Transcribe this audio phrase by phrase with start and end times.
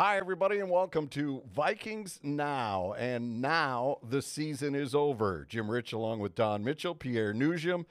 [0.00, 2.94] Hi, everybody, and welcome to Vikings Now.
[2.96, 5.44] And now the season is over.
[5.48, 7.84] Jim Rich, along with Dawn Mitchell, Pierre Noujaim.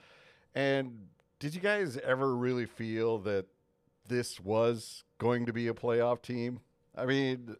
[0.56, 1.08] And
[1.40, 3.48] did you guys ever really feel that
[4.08, 6.62] this was going to be a playoff team?
[6.96, 7.58] I mean,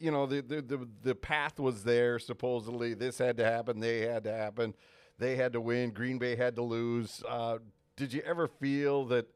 [0.00, 2.92] you know, the, the, the, the path was there, supposedly.
[2.92, 4.74] This had to happen, they had to happen.
[5.16, 7.22] They had to win, Green Bay had to lose.
[7.28, 7.58] Uh,
[7.94, 9.28] did you ever feel that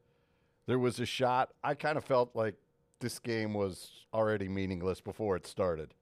[0.67, 1.53] there was a shot?
[1.63, 2.55] I kind of felt like
[3.01, 5.93] this game was already meaningless before it started.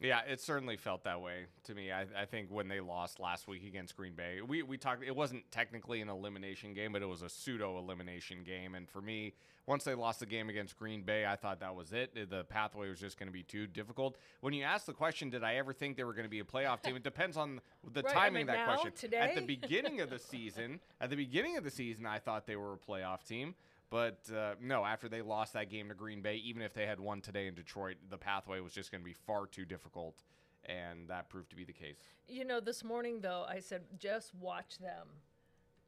[0.00, 1.90] Yeah, it certainly felt that way to me.
[1.90, 5.02] I, I, think when they lost last week against Green Bay, we, we talked.
[5.02, 8.74] It wasn't technically an elimination game, but it was a pseudo elimination game.
[8.74, 9.32] And for me,
[9.64, 12.14] once they lost the game against Green Bay, I thought that was it.
[12.28, 14.18] The pathway was just going to be too difficult.
[14.42, 16.44] When you ask the question, did I ever think they were going to be a
[16.44, 16.94] playoff team?
[16.94, 17.62] It depends on
[17.94, 18.92] the right, timing I mean, of that now, question.
[18.94, 19.16] Today?
[19.16, 22.56] At the beginning of the season, at the beginning of the season, I thought they
[22.56, 23.54] were a playoff team.
[23.90, 26.98] But uh, no, after they lost that game to Green Bay, even if they had
[26.98, 30.24] won today in Detroit, the pathway was just going to be far too difficult.
[30.64, 31.98] And that proved to be the case.
[32.26, 35.06] You know, this morning, though, I said, just watch them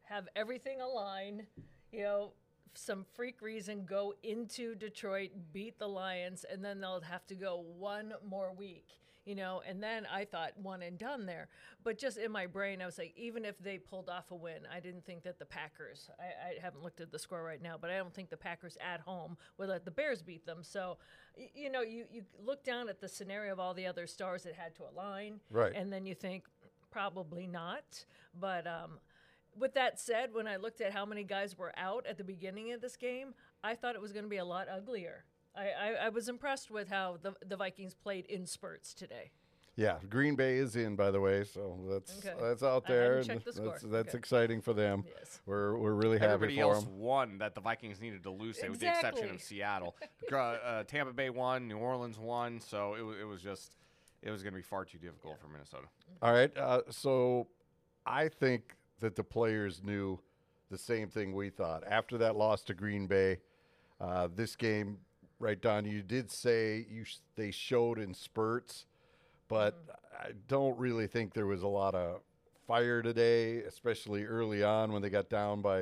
[0.09, 1.47] have everything align.
[1.93, 2.33] You know,
[2.75, 7.65] some freak reason go into Detroit, beat the Lions, and then they'll have to go
[7.79, 8.87] one more week
[9.29, 11.49] you know, and then I thought one and done there.
[11.85, 14.61] But just in my brain, I was like, even if they pulled off a win,
[14.75, 17.77] I didn't think that the Packers, I, I haven't looked at the score right now,
[17.79, 20.61] but I don't think the Packers at home would let the Bears beat them.
[20.63, 20.97] So,
[21.55, 24.55] you know, you, you look down at the scenario of all the other stars that
[24.55, 25.41] had to align.
[25.51, 25.75] Right.
[25.75, 26.45] And then you think,
[26.91, 28.07] probably not.
[28.41, 28.99] But, um,
[29.59, 32.73] with that said, when I looked at how many guys were out at the beginning
[32.73, 35.25] of this game, I thought it was going to be a lot uglier.
[35.59, 39.33] I, I, I, was impressed with how the, the Vikings played in spurts today.
[39.79, 42.35] Yeah, Green Bay is in, by the way, so that's okay.
[42.41, 43.23] that's out there.
[43.23, 43.79] The that's score.
[43.85, 44.19] that's okay.
[44.19, 45.05] exciting for them.
[45.17, 45.41] Yes.
[45.47, 46.99] We're we're really happy Everybody for else them.
[46.99, 48.71] won that the Vikings needed to lose, exactly.
[48.71, 49.95] with the exception of Seattle.
[50.35, 53.77] uh, Tampa Bay won, New Orleans won, so it, it was just
[54.21, 55.47] it was going to be far too difficult yeah.
[55.47, 55.87] for Minnesota.
[56.23, 57.47] All right, uh, so
[58.05, 60.19] I think that the players knew
[60.73, 63.39] the same thing we thought after that loss to Green Bay.
[64.01, 64.99] Uh, this game
[65.39, 65.85] right, Dawn?
[65.85, 68.87] You did say you sh- they showed in spurts,
[69.49, 70.29] but mm-hmm.
[70.29, 72.21] I don't really think there was a lot of
[72.67, 75.81] fire today, especially early on when they got down by,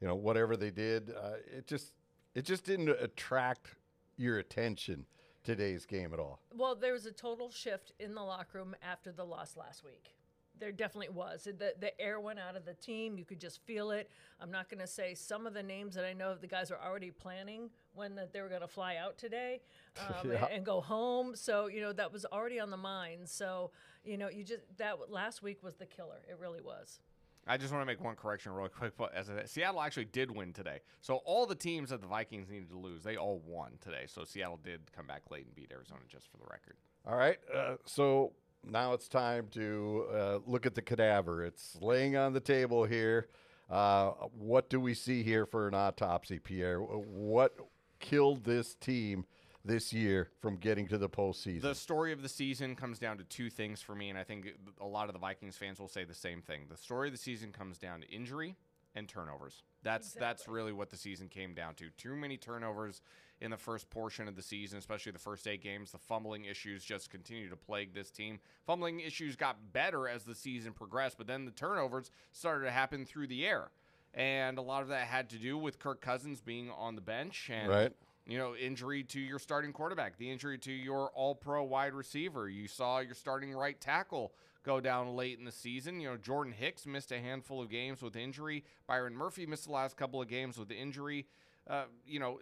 [0.00, 1.10] you know, whatever they did.
[1.10, 1.92] Uh, it just
[2.34, 3.76] it just didn't attract
[4.16, 5.06] your attention
[5.44, 6.40] today's game at all.
[6.54, 10.14] Well, there was a total shift in the locker room after the loss last week
[10.62, 11.42] there definitely was.
[11.42, 13.18] The, the air went out of the team.
[13.18, 14.08] You could just feel it.
[14.40, 16.70] I'm not going to say some of the names that I know of the guys
[16.70, 19.60] are already planning when that they were going to fly out today
[20.08, 20.44] um, yeah.
[20.44, 21.34] and, and, go home.
[21.34, 23.28] So, you know, that was already on the mind.
[23.28, 23.72] So,
[24.04, 26.20] you know, you just, that last week was the killer.
[26.30, 27.00] It really was.
[27.44, 28.92] I just want to make one correction real quick.
[28.96, 32.48] But as a, Seattle actually did win today, so all the teams that the Vikings
[32.48, 34.04] needed to lose, they all won today.
[34.06, 36.76] So Seattle did come back late and beat Arizona, just for the record.
[37.04, 37.38] All right.
[37.52, 38.32] Uh, so
[38.64, 41.44] now it's time to uh, look at the cadaver.
[41.44, 43.28] It's laying on the table here.
[43.70, 46.78] Uh, what do we see here for an autopsy, Pierre?
[46.80, 47.56] What
[48.00, 49.24] killed this team
[49.64, 51.62] this year from getting to the postseason?
[51.62, 54.48] The story of the season comes down to two things for me, and I think
[54.80, 56.66] a lot of the Vikings fans will say the same thing.
[56.68, 58.56] The story of the season comes down to injury
[58.94, 59.62] and turnovers.
[59.82, 60.26] That's exactly.
[60.26, 61.90] that's really what the season came down to.
[61.96, 63.00] Too many turnovers
[63.40, 65.90] in the first portion of the season, especially the first eight games.
[65.90, 68.38] The fumbling issues just continue to plague this team.
[68.66, 73.04] Fumbling issues got better as the season progressed, but then the turnovers started to happen
[73.04, 73.70] through the air.
[74.14, 77.50] And a lot of that had to do with Kirk Cousins being on the bench
[77.52, 77.92] and right.
[78.26, 82.48] you know, injury to your starting quarterback, the injury to your all pro wide receiver.
[82.48, 86.00] You saw your starting right tackle go down late in the season.
[86.00, 88.64] You know, Jordan Hicks missed a handful of games with injury.
[88.86, 91.26] Byron Murphy missed the last couple of games with injury.
[91.68, 92.38] Uh, you know,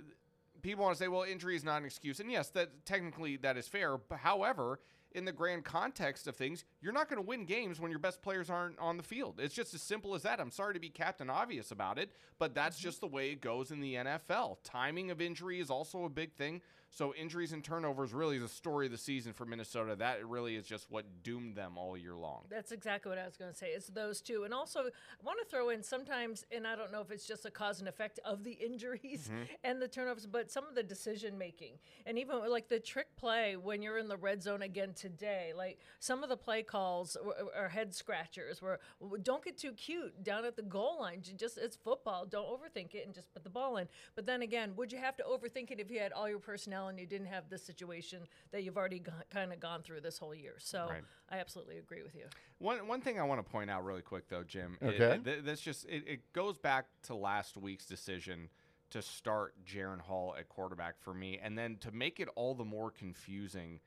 [0.62, 2.20] people want to say, well, injury is not an excuse.
[2.20, 3.97] And yes, that technically that is fair.
[3.97, 4.81] But however,
[5.12, 8.23] in the grand context of things, you're not going to win games when your best
[8.23, 9.39] players aren't on the field.
[9.39, 10.41] It's just as simple as that.
[10.41, 12.89] I'm sorry to be Captain Obvious about it, but that's mm-hmm.
[12.89, 14.59] just the way it goes in the NFL.
[14.65, 16.63] Timing of injury is also a big thing.
[16.93, 19.94] So injuries and turnovers really is a story of the season for Minnesota.
[19.94, 22.43] That really is just what doomed them all year long.
[22.50, 23.69] That's exactly what I was going to say.
[23.69, 27.00] It's those two, and also I want to throw in sometimes, and I don't know
[27.00, 29.43] if it's just a cause and effect of the injuries mm-hmm.
[29.65, 31.75] and the turnovers, but some of the decision making,
[32.06, 35.53] and even like the trick play when you're in the red zone again today.
[35.56, 37.17] Like some of the play calls
[37.56, 38.61] or head scratchers.
[38.61, 38.78] Where
[39.22, 41.22] don't get too cute down at the goal line.
[41.37, 42.26] Just it's football.
[42.26, 43.88] Don't overthink it and just put the ball in.
[44.14, 46.90] But then again, would you have to overthink it if you had all your personnel?
[46.90, 48.20] and you didn't have this situation
[48.52, 50.55] that you've already kind of gone through this whole year.
[50.58, 51.02] So right.
[51.31, 52.25] I absolutely agree with you.
[52.58, 54.76] One one thing I want to point out really quick though, Jim.
[54.82, 55.14] Okay.
[55.14, 58.50] It, th- this just it, it goes back to last week's decision
[58.90, 61.38] to start Jaren Hall at quarterback for me.
[61.43, 63.81] And then to make it all the more confusing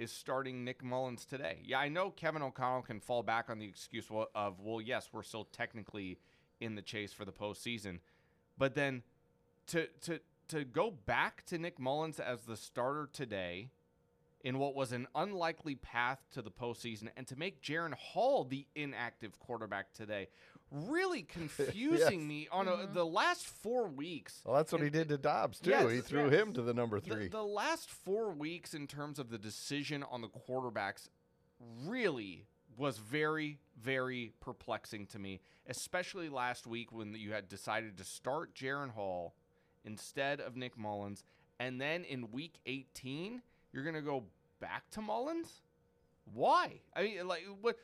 [0.00, 1.58] is starting Nick Mullens today.
[1.62, 5.22] Yeah, I know Kevin O'Connell can fall back on the excuse of, well, yes, we're
[5.22, 6.18] still technically
[6.58, 7.98] in the chase for the postseason.
[8.56, 9.02] But then
[9.68, 13.68] to to to go back to Nick Mullens as the starter today
[14.42, 18.66] in what was an unlikely path to the postseason and to make Jaren Hall the
[18.74, 20.28] inactive quarterback today
[20.70, 22.28] really confusing yes.
[22.28, 22.94] me on a, mm-hmm.
[22.94, 24.40] the last four weeks.
[24.44, 25.70] Well, that's what he did to Dobbs too.
[25.70, 26.34] Yes, he threw yes.
[26.34, 27.24] him to the number three.
[27.24, 31.08] The, the, last four weeks, in terms of the decision on the quarterbacks,
[31.84, 32.46] really
[32.76, 35.40] was very, very perplexing to me.
[35.66, 39.34] Especially last week when you had decided to start Jaren Hall
[39.84, 41.22] instead of Nick Mullens,
[41.58, 44.24] and then in Week 18 you're going to go
[44.60, 45.62] back to Mullens.
[46.32, 46.80] Why?
[46.94, 47.76] I mean, like, what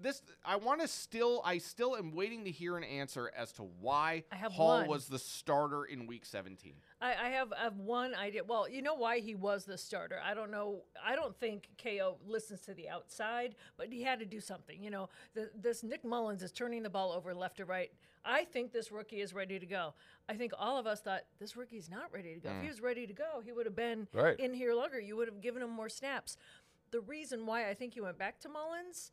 [0.00, 0.22] this?
[0.44, 1.42] I want to still.
[1.44, 4.88] I still am waiting to hear an answer as to why Hall one.
[4.88, 6.74] was the starter in Week 17.
[7.00, 8.42] I, I have I have one idea.
[8.44, 10.18] Well, you know why he was the starter.
[10.24, 10.82] I don't know.
[11.04, 14.82] I don't think Ko listens to the outside, but he had to do something.
[14.82, 17.90] You know, the, this Nick Mullens is turning the ball over left to right.
[18.24, 19.92] I think this rookie is ready to go.
[20.28, 22.48] I think all of us thought this rookie's not ready to go.
[22.48, 22.56] Mm.
[22.56, 24.38] If he was ready to go, he would have been right.
[24.40, 24.98] in here longer.
[24.98, 26.38] You would have given him more snaps
[26.94, 29.10] the reason why I think he went back to Mullens,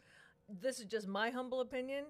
[0.47, 2.05] this is just my humble opinion.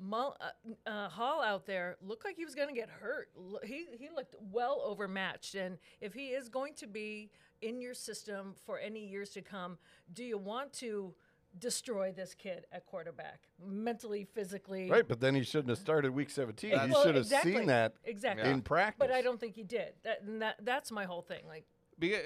[0.00, 3.28] Mull, uh, uh, Hall out there looked like he was going to get hurt.
[3.62, 7.30] He he looked well overmatched, and if he is going to be
[7.60, 9.76] in your system for any years to come,
[10.12, 11.14] do you want to?
[11.58, 14.88] destroy this kid at quarterback mentally, physically.
[14.88, 16.70] Right, but then he shouldn't have started week 17.
[16.70, 18.48] Well, you should have exactly, seen that exactly.
[18.48, 19.00] in practice.
[19.00, 19.94] But I don't think he did.
[20.04, 21.42] That, that that's my whole thing.
[21.48, 21.79] Like because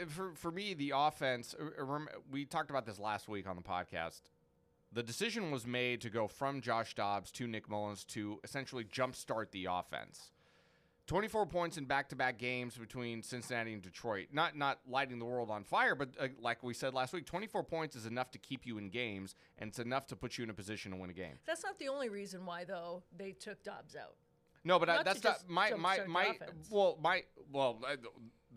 [0.09, 1.55] for for me, the offense.
[1.59, 1.99] Uh, uh,
[2.31, 4.23] we talked about this last week on the podcast.
[4.93, 9.51] The decision was made to go from Josh Dobbs to Nick Mullens to essentially jumpstart
[9.51, 10.31] the offense.
[11.07, 14.29] 24 points in back-to-back games between Cincinnati and Detroit.
[14.33, 17.63] Not not lighting the world on fire, but uh, like we said last week, 24
[17.65, 20.51] points is enough to keep you in games, and it's enough to put you in
[20.51, 21.39] a position to win a game.
[21.45, 24.15] That's not the only reason why, though, they took Dobbs out.
[24.65, 26.39] No, but I, that's not my my my.
[26.71, 27.81] Well, my well,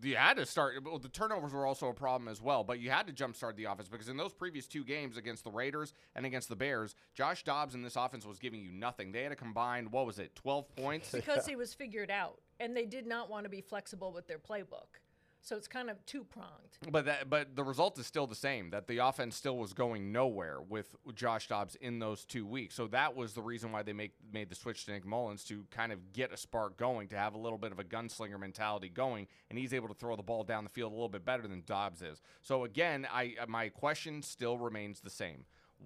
[0.02, 0.74] you had to start.
[0.84, 3.64] Well, the turnovers were also a problem as well, but you had to jumpstart the
[3.64, 7.44] offense because in those previous two games against the Raiders and against the Bears, Josh
[7.44, 9.12] Dobbs in this offense was giving you nothing.
[9.12, 11.14] They had a combined, what was it, 12 points?
[11.28, 14.38] Because he was figured out, and they did not want to be flexible with their
[14.38, 15.00] playbook.
[15.40, 16.78] So it's kind of two pronged.
[16.90, 18.70] But that, but the result is still the same.
[18.70, 22.74] That the offense still was going nowhere with Josh Dobbs in those two weeks.
[22.74, 25.64] So that was the reason why they make made the switch to Nick Mullens to
[25.70, 28.88] kind of get a spark going, to have a little bit of a gunslinger mentality
[28.88, 31.46] going, and he's able to throw the ball down the field a little bit better
[31.46, 32.20] than Dobbs is.
[32.42, 35.44] So again, I uh, my question still remains the same.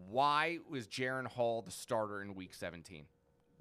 [0.09, 3.05] Why was Jaren Hall the starter in Week 17?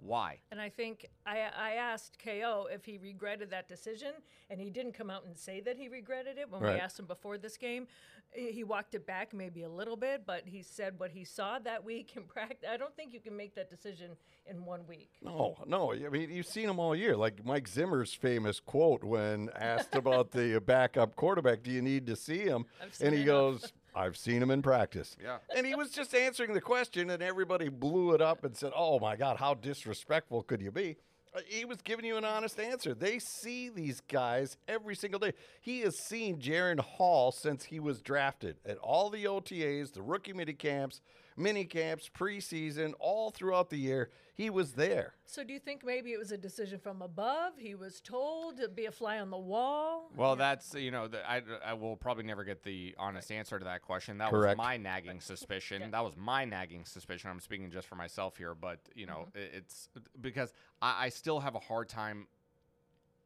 [0.03, 0.39] Why?
[0.51, 4.13] And I think I, I asked KO if he regretted that decision,
[4.49, 6.73] and he didn't come out and say that he regretted it when right.
[6.73, 7.87] we asked him before this game.
[8.33, 11.83] He walked it back maybe a little bit, but he said what he saw that
[11.83, 12.67] week in practice.
[12.71, 14.11] I don't think you can make that decision
[14.47, 15.09] in one week.
[15.21, 15.93] No, no.
[15.93, 17.15] I mean, you've seen him all year.
[17.15, 22.15] Like Mike Zimmer's famous quote when asked about the backup quarterback, do you need to
[22.15, 22.65] see him?
[23.01, 25.15] And he goes, I've seen him in practice.
[25.21, 25.37] Yeah.
[25.55, 28.99] And he was just answering the question, and everybody blew it up and said, Oh
[28.99, 30.97] my God, how disrespectful could you be?
[31.33, 32.93] Uh, he was giving you an honest answer.
[32.93, 35.33] They see these guys every single day.
[35.61, 40.33] He has seen Jaren Hall since he was drafted at all the OTAs, the rookie
[40.33, 41.01] mini camps,
[41.37, 44.09] mini camps, preseason, all throughout the year.
[44.33, 45.13] He was there.
[45.25, 47.53] So, do you think maybe it was a decision from above?
[47.57, 50.09] He was told to be a fly on the wall.
[50.15, 53.37] Well, that's you know, the, I I will probably never get the honest right.
[53.37, 54.17] answer to that question.
[54.17, 54.57] That Correct.
[54.57, 55.81] was my nagging suspicion.
[55.81, 55.87] Yeah.
[55.89, 57.29] That was my nagging suspicion.
[57.29, 59.57] I'm speaking just for myself here, but you know, mm-hmm.
[59.57, 62.27] it's because I, I still have a hard time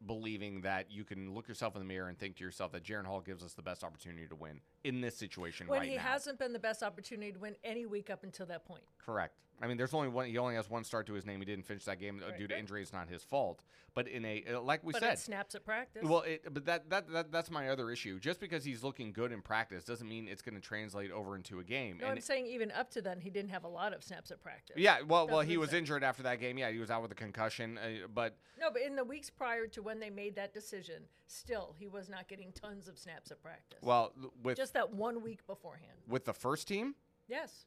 [0.05, 3.05] believing that you can look yourself in the mirror and think to yourself that Jaren
[3.05, 6.39] Hall gives us the best opportunity to win in this situation when right he hasn't
[6.39, 8.83] been the best opportunity to win any week up until that point.
[9.03, 9.33] Correct.
[9.61, 10.27] I mean, there's only one.
[10.27, 11.39] He only has one start to his name.
[11.39, 12.81] He didn't finish that game uh, right, due to injury.
[12.81, 13.63] It's not his fault.
[13.93, 16.03] But in a uh, like we but said, it snaps at practice.
[16.03, 18.19] Well, it, but that, that that that's my other issue.
[18.19, 21.59] Just because he's looking good in practice doesn't mean it's going to translate over into
[21.59, 21.99] a game.
[21.99, 24.31] No, and I'm saying even up to then, he didn't have a lot of snaps
[24.31, 24.75] at practice.
[24.77, 24.97] Yeah.
[25.07, 26.57] Well, well, he was injured after that game.
[26.57, 27.77] Yeah, he was out with a concussion.
[27.77, 31.73] Uh, but no, but in the weeks prior to when they made that decision, still
[31.79, 33.79] he was not getting tons of snaps at practice.
[33.81, 34.11] Well,
[34.43, 35.97] with just that one week beforehand.
[36.09, 36.95] With the first team.
[37.27, 37.65] Yes.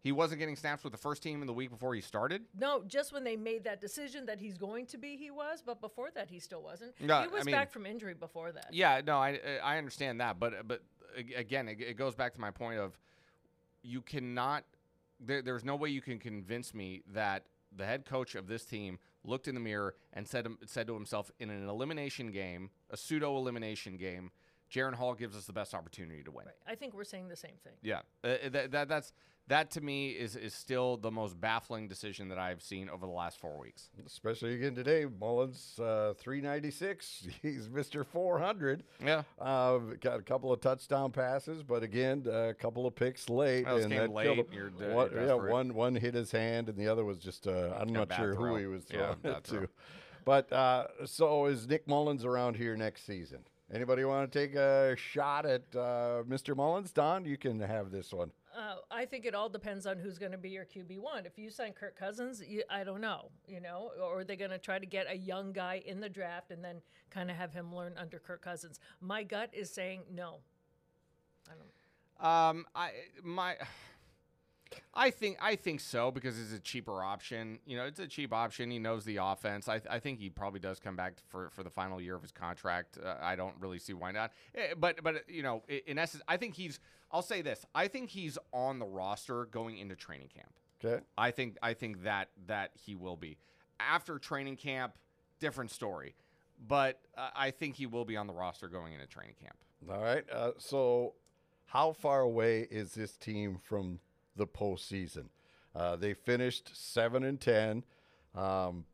[0.00, 2.42] He wasn't getting snaps with the first team in the week before he started.
[2.58, 5.62] No, just when they made that decision that he's going to be, he was.
[5.64, 6.92] But before that, he still wasn't.
[7.00, 8.68] No, he was I mean, back from injury before that.
[8.72, 10.82] Yeah, no, I I understand that, but but
[11.36, 12.96] again, it, it goes back to my point of
[13.82, 14.64] you cannot.
[15.20, 17.44] There, there's no way you can convince me that
[17.76, 21.30] the head coach of this team looked in the mirror and said said to himself
[21.40, 24.30] in an elimination game, a pseudo elimination game,
[24.72, 26.46] Jaren Hall gives us the best opportunity to win.
[26.46, 26.54] Right.
[26.66, 27.74] I think we're saying the same thing.
[27.82, 29.12] Yeah, uh, that, that that's
[29.48, 33.12] that to me is is still the most baffling decision that I've seen over the
[33.12, 33.90] last four weeks.
[34.06, 37.26] Especially again today, Mullens uh, 396.
[37.42, 38.04] He's Mr.
[38.06, 38.82] 400.
[39.04, 43.66] Yeah, Uh, got a couple of touchdown passes, but again, a couple of picks late.
[43.66, 44.46] And that late, killed him.
[44.52, 47.88] you're one, yeah, one one hit his hand, and the other was just uh, I'm
[47.88, 48.50] Yeah, not sure throw.
[48.54, 49.68] who he was Yeah, throwing bad it to.
[50.24, 53.44] But uh, so is Nick Mullens around here next season?
[53.72, 56.56] Anybody want to take a shot at uh, Mr.
[56.56, 56.90] Mullens?
[56.90, 58.30] Dawn, you can have this one.
[58.56, 61.26] Uh, I think it all depends on who's going to be your QB one.
[61.26, 64.50] If you sign Kirk Cousins, you, I don't know, you know, or are they going
[64.52, 67.52] to try to get a young guy in the draft and then kind of have
[67.52, 68.80] him learn under Kirk Cousins?
[69.02, 70.38] My gut is saying no.
[71.46, 72.26] I don't.
[72.26, 72.90] Um, I
[73.22, 73.56] my,
[74.94, 77.58] I think I think so because it's a cheaper option.
[77.66, 78.70] You know, it's a cheap option.
[78.70, 79.68] He knows the offense.
[79.68, 82.32] I, I think he probably does come back for, for the final year of his
[82.32, 82.98] contract.
[83.02, 84.32] Uh, I don't really see why not.
[84.54, 86.80] Eh, But but you know, in essence, I think he's.
[87.10, 87.64] I'll say this.
[87.74, 90.52] I think he's on the roster going into training camp.
[90.84, 91.02] Okay.
[91.16, 93.36] I think I think that that he will be
[93.80, 94.94] after training camp.
[95.40, 96.16] Different story,
[96.66, 99.56] but uh, I think he will be on the roster going into training camp.
[99.88, 100.24] All right.
[100.30, 101.14] Uh, so,
[101.66, 104.00] how far away is this team from
[104.38, 105.26] the postseason?
[105.74, 107.84] Uh, they finished seven and ten.
[108.34, 108.84] Um,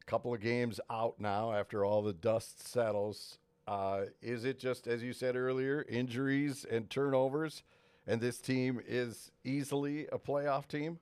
[0.00, 3.38] a couple of games out now after all the dust settles.
[3.68, 7.62] Uh, is it just as you said earlier, injuries and turnovers,
[8.06, 10.98] and this team is easily a playoff team?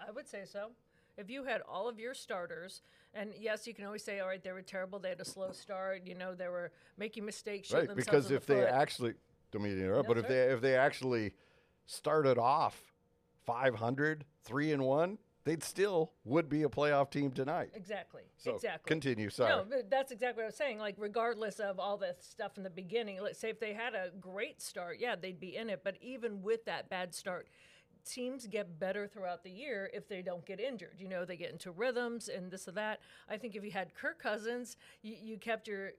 [0.00, 0.70] I would say so.
[1.16, 2.82] If you had all of your starters,
[3.14, 4.98] and yes, you can always say, all right, they were terrible.
[4.98, 6.02] They had a slow start.
[6.04, 7.72] You know, they were making mistakes.
[7.72, 8.68] Right, because in the if they foot.
[8.68, 9.14] actually,
[9.52, 11.32] don't mean to interrupt, No, but if they if they actually
[11.86, 12.78] started off
[13.46, 17.70] 500, 3 and 1, they'd still would be a playoff team tonight.
[17.74, 18.22] Exactly.
[18.36, 18.88] So exactly.
[18.88, 19.50] continue, sorry.
[19.50, 20.78] No, but that's exactly what I was saying.
[20.78, 24.10] Like, regardless of all the stuff in the beginning, let's say if they had a
[24.20, 25.82] great start, yeah, they'd be in it.
[25.84, 27.48] But even with that bad start,
[28.04, 30.96] teams get better throughout the year if they don't get injured.
[30.98, 33.00] You know, they get into rhythms and this or that.
[33.28, 35.92] I think if you had Kirk Cousins, you, you kept your.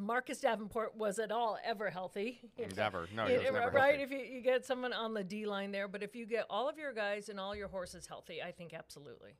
[0.00, 2.40] Marcus Davenport was at all ever healthy,
[2.76, 3.08] Never.
[3.14, 3.98] No, he was never right?
[3.98, 4.02] healthy.
[4.02, 6.68] If you, you get someone on the D line there, but if you get all
[6.68, 9.32] of your guys and all your horses healthy, I think absolutely.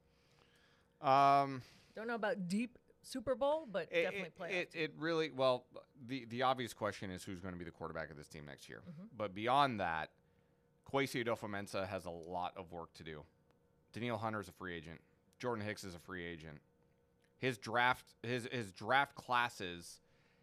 [1.00, 1.62] Um,
[1.94, 4.50] Don't know about deep Super Bowl, but it, definitely it, playoff.
[4.50, 5.64] it, it really well.
[6.06, 8.68] The the obvious question is who's going to be the quarterback of this team next
[8.68, 8.82] year.
[8.88, 9.06] Mm-hmm.
[9.16, 10.10] But beyond that,
[10.90, 13.22] Kwesi Adofo-Mensah has a lot of work to do.
[13.92, 15.00] Danielle is a free agent.
[15.38, 16.58] Jordan Hicks is a free agent.
[17.38, 20.00] His draft his his draft classes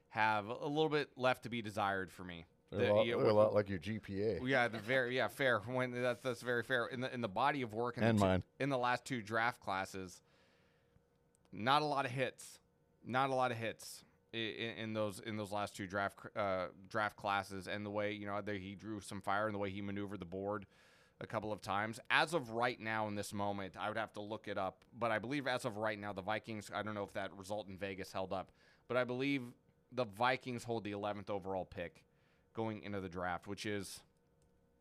[0.09, 2.45] have a little bit left to be desired for me.
[2.71, 4.41] They're, The- a lot, they're a lot like your GPA.
[4.47, 5.59] yeah, the very yeah, fair.
[5.59, 6.85] When that's that's very fair.
[6.87, 8.43] In the in the body of work in And the two- mine.
[8.59, 10.21] in the last two draft classes,
[11.51, 12.59] not a lot of hits,
[13.05, 14.39] not a lot of hits in,
[14.77, 18.39] in those in those last two draft uh, draft classes, and the way you know
[18.41, 20.65] that he drew some fire and the way he maneuvered the board
[21.21, 21.99] a couple of times.
[22.11, 25.11] As of right now, in this moment, I would have to look it up, but
[25.11, 26.69] I believe as of right now, the Vikings.
[26.73, 28.51] I don't know if that result in Vegas held up,
[28.87, 29.41] but I believe
[29.91, 32.03] the Vikings hold the 11th overall pick
[32.53, 34.01] going into the draft, which is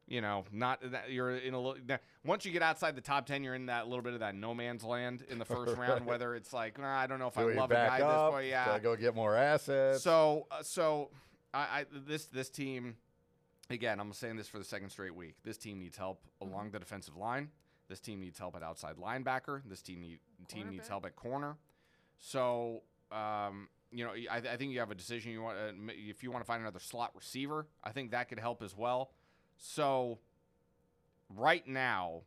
[0.09, 1.77] you know, not that you're in a little.
[2.25, 4.55] Once you get outside the top ten, you're in that little bit of that no
[4.55, 6.07] man's land in the first round.
[6.07, 8.33] Whether it's like, nah, I don't know if Do I love a guy up?
[8.33, 8.65] this way, yeah.
[8.67, 10.03] Gotta go get more assets.
[10.03, 11.11] So, uh, so
[11.53, 12.97] I, I this this team,
[13.71, 15.37] again, I'm saying this for the second straight week.
[15.45, 17.51] This team needs help along the defensive line.
[17.89, 19.63] This team needs help at outside linebacker.
[19.69, 21.57] This team need, team needs help at corner.
[22.19, 25.33] So, um, you know, I, I think you have a decision.
[25.33, 28.39] You want uh, if you want to find another slot receiver, I think that could
[28.39, 29.11] help as well.
[29.57, 30.19] So,
[31.35, 32.23] right now,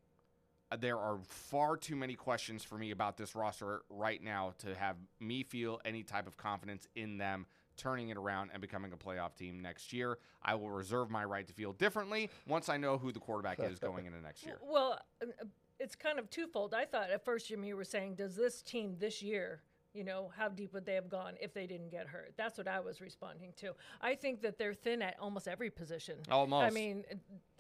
[0.72, 4.76] uh, there are far too many questions for me about this roster right now to
[4.76, 7.46] have me feel any type of confidence in them
[7.78, 10.18] turning it around and becoming a playoff team next year.
[10.44, 13.80] I will reserve my right to feel differently once I know who the quarterback is
[13.80, 14.58] going into next year.
[14.72, 15.46] Well, uh,
[15.80, 16.74] it's kind of twofold.
[16.74, 19.62] I thought at first, Jimmy, you were saying, does this team this year,
[19.94, 22.34] you know, how deep would they have gone if they didn't get hurt?
[22.38, 23.74] That's what I was responding to.
[24.02, 26.16] I think that they're thin at almost every position.
[26.30, 26.66] Almost.
[26.66, 27.04] I mean,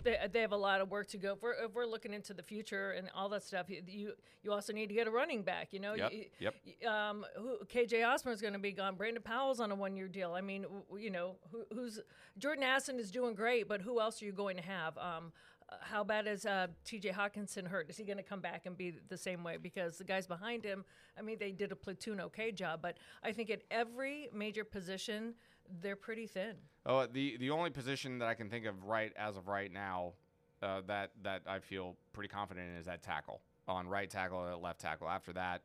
[0.03, 1.33] they, they have a lot of work to go.
[1.33, 4.73] If we're, if we're looking into the future and all that stuff, you you, also
[4.73, 5.73] need to get a running back.
[5.73, 6.55] You know, Yep, You- yep.
[6.89, 8.95] Um, who, KJ Osborn's going to be gone.
[8.95, 10.33] Brandon Powell's on a one-year deal.
[10.33, 11.99] I mean, w- you know, who, who's
[12.37, 14.97] Jordan Addison is doing great, but who else are you going to have?
[14.97, 15.31] Um,
[15.79, 17.09] how bad is uh, T.J.
[17.11, 17.89] Hockenson hurt?
[17.89, 19.57] Is he going to come back and be the same way?
[19.57, 20.83] Because the guys behind him,
[21.17, 25.33] I mean, they did a platoon okay job, but I think at every major position,
[25.81, 26.55] they're pretty thin.
[26.85, 30.13] Oh, the the only position that I can think of right as of right now
[30.61, 34.61] uh, that that I feel pretty confident in is that tackle on right tackle and
[34.61, 35.07] left tackle.
[35.07, 35.61] After that,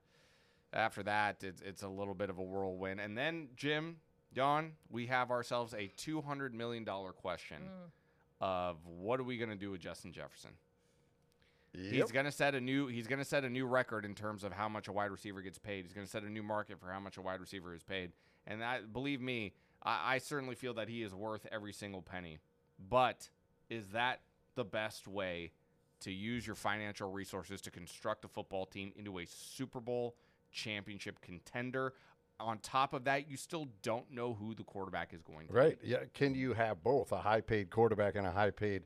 [0.72, 3.00] After that, it's it's a little bit of a whirlwind.
[3.00, 3.96] And then Jim,
[4.34, 7.62] Dawn, we have ourselves a two hundred million dollar question
[8.40, 10.50] of what are we going to do with Justin Jefferson?
[11.72, 14.44] He's going to set a new he's going to set a new record in terms
[14.44, 15.84] of how much a wide receiver gets paid.
[15.84, 18.12] He's going to set a new market for how much a wide receiver is paid.
[18.46, 19.52] And that believe me,
[19.82, 22.38] I, I certainly feel that he is worth every single penny.
[22.88, 23.28] But
[23.68, 24.20] is that
[24.54, 25.52] the best way
[26.00, 30.16] to use your financial resources to construct a football team into a Super Bowl
[30.50, 31.92] championship contender?
[32.38, 35.58] On top of that, you still don't know who the quarterback is going to be.
[35.58, 35.78] Right.
[35.82, 35.98] Yeah.
[36.12, 38.82] Can you have both a high paid quarterback and a high paid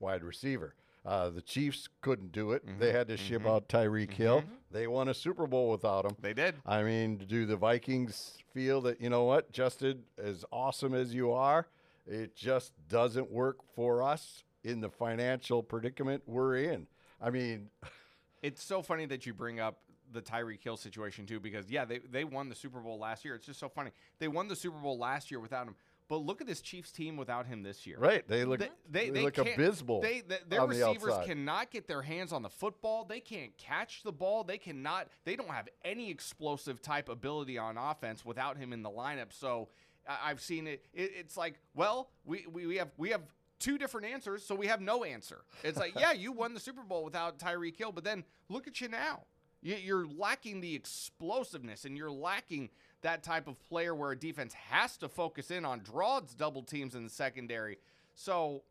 [0.00, 0.74] wide receiver?
[1.04, 2.64] Uh, the Chiefs couldn't do it.
[2.78, 4.22] They mm-hmm, had to ship mm-hmm, out Tyreek mm-hmm.
[4.22, 4.44] Hill.
[4.70, 6.16] They won a Super Bowl without him.
[6.18, 6.54] They did.
[6.64, 11.30] I mean, do the Vikings feel that, you know what, Justin, as awesome as you
[11.32, 11.66] are,
[12.06, 16.86] it just doesn't work for us in the financial predicament we're in?
[17.20, 17.68] I mean,
[18.44, 19.78] It's so funny that you bring up
[20.14, 23.34] the Tyreek Hill situation too, because yeah, they they won the Super Bowl last year.
[23.34, 23.90] It's just so funny.
[24.18, 25.74] They won the Super Bowl last year without him,
[26.08, 27.98] but look at this Chiefs team without him this year.
[27.98, 28.26] right?
[28.26, 30.00] They look They, they, they, they look abysmal.
[30.00, 31.26] They, th- their the receivers outside.
[31.26, 33.04] cannot get their hands on the football.
[33.04, 34.44] They can't catch the ball.
[34.44, 35.08] They cannot.
[35.24, 39.32] They don't have any explosive type ability on offense without him in the lineup.
[39.32, 39.68] So
[40.08, 40.84] I- I've seen it.
[40.92, 41.10] it.
[41.14, 43.22] It's like, well, we, we, we have we have
[43.60, 45.44] two different answers, so we have no answer.
[45.62, 48.78] It's like, yeah, you won the Super Bowl without Tyreek Hill, but then look at
[48.82, 49.22] you now.
[49.64, 54.54] You- You're lacking the explosiveness, and you're lacking that type of player where a defense
[54.54, 57.78] has to focus in on draws double teams in the secondary.
[58.14, 58.62] So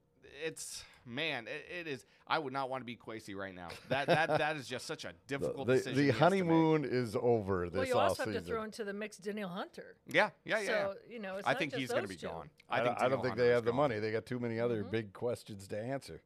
[0.45, 2.05] it's man, it, it is.
[2.27, 3.69] I would not want to be Kwesi right now.
[3.89, 5.97] That that that is just such a difficult the, decision.
[5.97, 6.29] the he has to make.
[6.45, 9.95] honeymoon is over this Well, you also have to throw into the mix Danielle Hunter.
[10.07, 10.65] Yeah, yeah, yeah.
[10.67, 12.27] So you know, it's I not think just he's going to be two.
[12.27, 12.49] gone.
[12.69, 13.99] I, think don't, I don't Daniel think Hunter they is have the money.
[13.99, 16.21] They got too many other big questions to answer.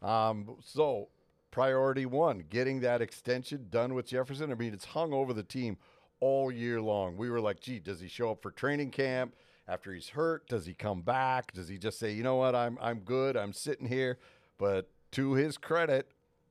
[0.00, 1.08] Um, so,
[1.52, 4.50] priority one, getting that extension done with Jefferson.
[4.50, 5.76] I mean, it's hung over the team
[6.18, 7.16] all year long.
[7.16, 9.36] We were like, gee, does he show up for training camp
[9.68, 10.48] after he's hurt?
[10.48, 11.52] Does he come back?
[11.52, 13.36] Does he just say, you know what, I'm I'm good.
[13.36, 14.18] I'm sitting here.
[14.58, 16.10] But to his credit,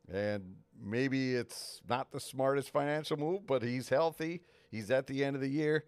[0.10, 4.42] and maybe it's not the smartest financial move, but he's healthy.
[4.70, 5.85] He's at the end of the year.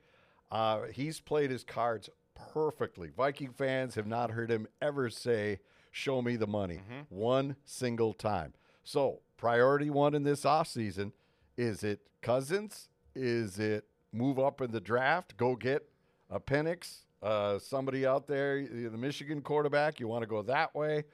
[0.51, 3.09] Uh, he's played his cards perfectly.
[3.15, 5.59] Viking fans have not heard him ever say,
[5.91, 8.53] Show me the money, one single time.
[8.83, 11.11] So, priority one in this offseason
[11.57, 12.89] is it Cousins?
[13.15, 15.37] Is it move up in the draft?
[15.37, 15.87] Go get
[16.29, 19.99] a Penix, uh, somebody out there, the the Michigan quarterback.
[19.99, 21.05] You want to go that way?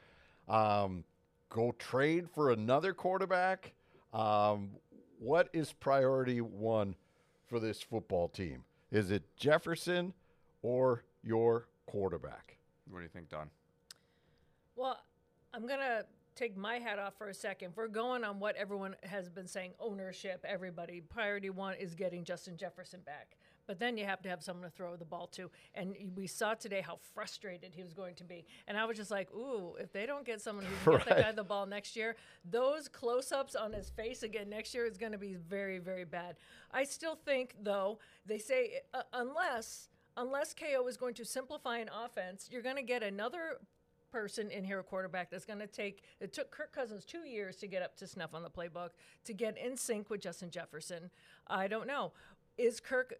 [0.47, 1.03] Um,
[1.49, 3.73] go trade for another quarterback?
[4.13, 4.71] Um,
[5.19, 6.95] what is priority one
[7.47, 8.63] for this football team?
[8.91, 10.13] Is it Jefferson
[10.62, 12.58] or your quarterback?
[12.89, 13.49] What do you think, Dawn?
[14.75, 14.99] Well,
[15.53, 16.03] I'm gonna
[16.39, 17.73] take my hat off for a second.
[17.75, 22.56] We're going on what everyone has been saying, ownership, everybody, priority one is getting Justin
[22.56, 23.36] Jefferson back.
[23.67, 25.52] But then you have to have someone to throw the ball to.
[25.75, 28.45] And we saw today how frustrated he was going to be.
[28.67, 31.23] And I was just like, ooh, if they don't get someone who can get that
[31.23, 32.15] guy the ball next year,
[32.49, 36.06] those close ups on his face again next year is going to be very, very
[36.06, 36.38] bad.
[36.71, 39.89] I still think, though, they say uh, unless.
[40.17, 43.60] Unless KO is going to simplify an offense, you're going to get another
[44.12, 46.04] person in here, a quarterback that's going to take.
[46.19, 48.89] It took Kirk Cousins two years to get up to snuff on the playbook,
[49.26, 51.10] to get in sync with Justin Jefferson.
[51.48, 52.13] I don't know.
[52.58, 53.15] Is Kirk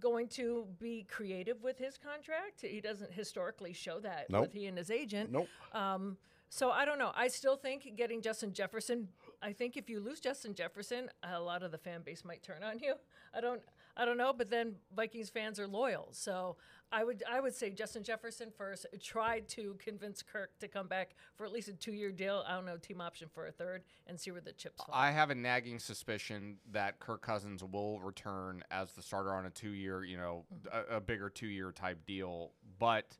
[0.00, 2.62] going to be creative with his contract?
[2.62, 4.42] He doesn't historically show that Nope.
[4.42, 5.30] with he and his agent.
[5.32, 5.48] Nope.
[5.72, 6.16] Um,
[6.48, 7.12] so I don't know.
[7.14, 9.08] I still think getting Justin Jefferson.
[9.42, 12.62] I think if you lose Justin Jefferson, a lot of the fan base might turn
[12.62, 12.94] on you.
[13.34, 13.60] I don't.
[13.96, 14.32] I don't know.
[14.32, 16.56] But then Vikings fans are loyal, so
[16.94, 17.24] I would.
[17.28, 18.86] I would say Justin Jefferson first.
[19.02, 22.44] Try to convince Kirk to come back for at least a two-year deal.
[22.46, 24.94] I don't know, team option for a third, and see where the chips fall.
[24.94, 29.50] I have a nagging suspicion that Kirk Cousins will return as the starter on a
[29.50, 30.86] two-year, you know, mm.
[30.90, 32.52] a, a bigger two-year type deal.
[32.78, 33.16] But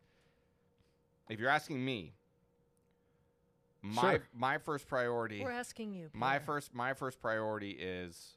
[1.28, 2.14] if you're asking me,
[3.82, 4.22] my Sure.
[4.32, 6.10] my first priority, We're asking you.
[6.12, 8.36] my first my first priority is,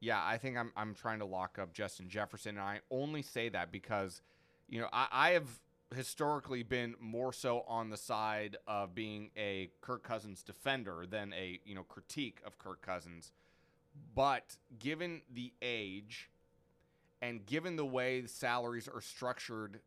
[0.00, 3.48] yeah, I think I'm I'm trying to lock up Justin Jefferson, and I only say
[3.50, 4.20] that because,
[4.68, 5.48] you know, I, I have
[5.94, 11.60] historically been more so on the side of being a Kirk Cousins defender than a
[11.64, 13.32] you know critique of Kirk Cousins,
[14.14, 16.30] but given the age,
[17.22, 19.80] and given the way the salaries are structured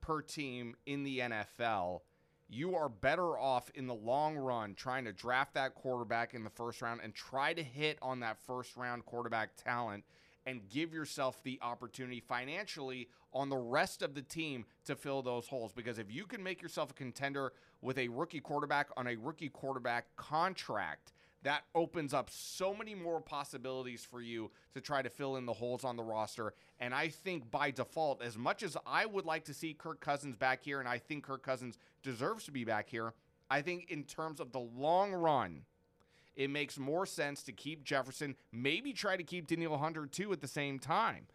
[0.00, 2.00] per team in the NFL,
[2.48, 6.50] you are better off in the long run trying to draft that quarterback in the
[6.50, 10.04] first round and try to hit on that first round quarterback talent
[10.46, 15.48] and give yourself the opportunity financially on the rest of the team to fill those
[15.48, 15.72] holes.
[15.72, 19.48] Because if you can make yourself a contender with a rookie quarterback on a rookie
[19.48, 25.36] quarterback contract, that opens up so many more possibilities for you to try to fill
[25.36, 26.54] in the holes on the roster.
[26.80, 30.34] And I think by default, as much as I would like to see Kirk Cousins
[30.34, 33.12] back here, and I think Kirk Cousins deserves to be back here,
[33.48, 35.62] I think in terms of the long run,
[36.36, 40.40] it makes more sense to keep Jefferson, maybe try to keep Danielle Hunter too at
[40.40, 41.26] the same time,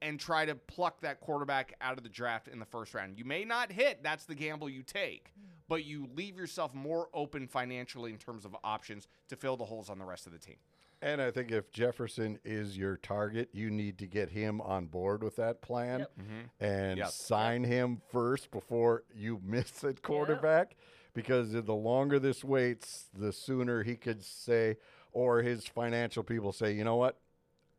[0.00, 3.18] and try to pluck that quarterback out of the draft in the first round.
[3.18, 5.32] You may not hit, that's the gamble you take,
[5.68, 9.88] but you leave yourself more open financially in terms of options to fill the holes
[9.90, 10.56] on the rest of the team.
[11.02, 15.22] And I think if Jefferson is your target, you need to get him on board
[15.22, 16.12] with that plan Yep.
[16.18, 16.64] Mm-hmm.
[16.64, 17.08] and Yep.
[17.08, 20.76] sign him first before you miss at quarterback.
[21.14, 24.76] Because the longer this waits, the sooner he could say,
[25.12, 27.18] or his financial people say, you know what,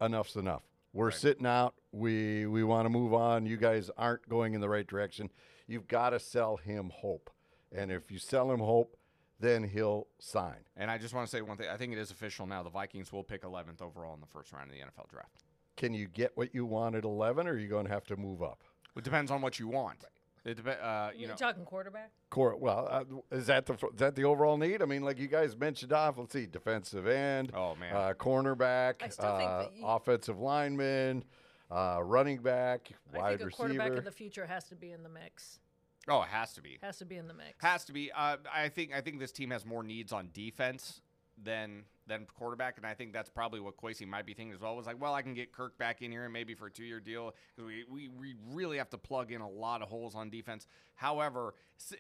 [0.02, 0.64] enough's enough.
[0.94, 1.76] We're sitting out.
[1.92, 3.46] We we want to move on.
[3.46, 5.30] You guys aren't going in the right direction.
[5.68, 7.30] You've got to sell him hope.
[7.76, 8.96] And if you sell him hope,
[9.40, 10.60] then he'll sign.
[10.78, 11.68] And I just want to say one thing.
[11.70, 12.64] I think it is official now.
[12.64, 15.44] The Vikings will pick 11th overall in the first round of the NFL draft.
[15.76, 18.16] Can you get what you want at 11, or are you going to have to
[18.16, 18.62] move up?
[18.96, 20.06] It depends on what you want.
[20.46, 22.12] It dep- uh, you You're know, talking quarterback.
[22.30, 23.04] Core, well, uh,
[23.36, 24.82] is that the is that the overall need?
[24.82, 26.18] I mean, like you guys mentioned off.
[26.20, 27.96] Let's see, defensive end, Oh, man.
[27.96, 31.24] uh, cornerback, I still think uh, that you- offensive lineman,
[31.72, 33.98] uh, running back, I wide think a quarterback receiver.
[33.98, 35.60] in the future has to be in the mix.
[36.08, 36.78] oh, it has to be.
[36.84, 37.56] Has to be in the mix.
[37.64, 38.12] Has to be.
[38.12, 38.94] Uh, I think.
[38.94, 41.02] I think this team has more needs on defense
[41.44, 44.76] than than quarterback, and I think that's probably what Kwesi might be thinking as well.
[44.76, 46.84] Was like, well, I can get Kirk back in here and maybe for a two
[46.84, 50.16] year deal because we, we we really have to plug in a lot of holes
[50.16, 50.68] on defense.
[50.96, 51.56] However,
[51.92, 51.96] uh,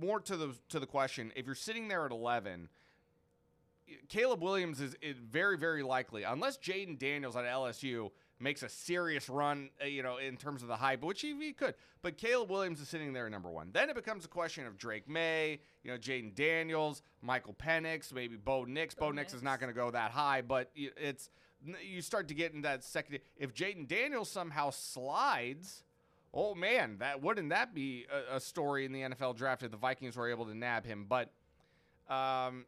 [0.00, 2.68] more to the to the question, if you're sitting there at eleven.
[4.08, 8.10] Caleb Williams is, is very, very likely, unless Jayden Daniels at LSU
[8.42, 11.52] makes a serious run, uh, you know, in terms of the hype, which he, he
[11.52, 11.74] could.
[12.02, 13.70] But Caleb Williams is sitting there at number one.
[13.72, 18.36] Then it becomes a question of Drake Maye, you know, Jayden Daniels, Michael Penix, maybe
[18.36, 18.94] Bo Nix.
[18.94, 21.30] Bo, Bo Nix is not going to go that high, but it's
[21.80, 23.20] you start to get in that second.
[23.36, 25.84] If Jayden Daniels somehow slides.
[26.34, 29.76] Oh man, that wouldn't that be a, a story in the NFL draft if the
[29.76, 31.04] Vikings were able to nab him?
[31.06, 31.30] But
[32.08, 32.64] um,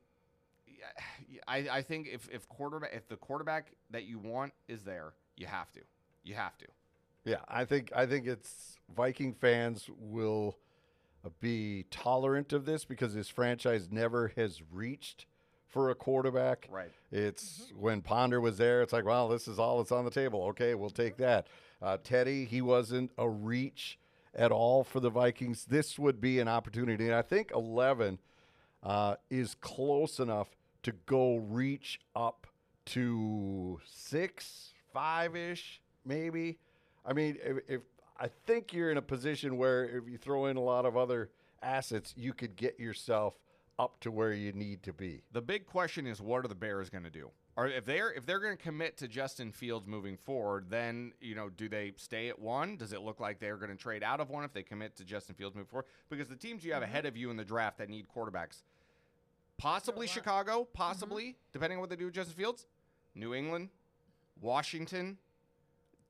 [1.48, 5.46] I, I think if if quarterback if the quarterback that you want is there, you
[5.46, 5.80] have to.
[6.22, 6.66] You have to.
[7.24, 10.58] Yeah, I think I think it's Viking fans will
[11.24, 15.26] uh, be tolerant of this because this franchise never has reached
[15.66, 16.68] for a quarterback.
[16.70, 16.92] Right.
[17.10, 18.82] It's when Ponder was there.
[18.82, 20.44] It's like, well, this is all that's on the table.
[20.50, 21.48] Okay, we'll take that.
[21.82, 23.98] Uh, Teddy, he wasn't a reach
[24.34, 25.64] at all for the Vikings.
[25.64, 28.18] This would be an opportunity, and I think eleven
[28.82, 30.48] uh, is close enough
[30.82, 32.46] to go reach up
[32.86, 36.58] to six, five ish, maybe.
[37.04, 37.80] I mean, if, if
[38.18, 41.30] I think you're in a position where if you throw in a lot of other
[41.62, 43.34] assets, you could get yourself
[43.78, 45.22] up to where you need to be.
[45.32, 47.30] The big question is what are the Bears going to do?
[47.56, 51.34] Or if they're if they're going to commit to Justin Fields moving forward, then you
[51.34, 52.76] know do they stay at one?
[52.76, 55.04] Does it look like they're going to trade out of one if they commit to
[55.04, 55.86] Justin Fields moving forward?
[56.10, 57.08] Because the teams you have ahead mm-hmm.
[57.08, 58.62] of you in the draft that need quarterbacks,
[59.56, 60.44] possibly There are a lot.
[60.44, 60.72] Chicago, mm-hmm.
[60.72, 62.66] possibly depending on what they do with Justin Fields,
[63.14, 63.68] New England,
[64.40, 65.18] Washington,